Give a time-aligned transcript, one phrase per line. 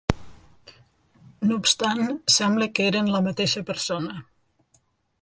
[1.51, 2.03] No obstant
[2.39, 4.21] sembla que eren la mateixa persona.